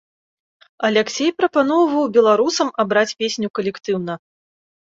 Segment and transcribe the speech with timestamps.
[0.89, 4.13] Аляксей прапаноўваў беларусам абраць песню калектыўна.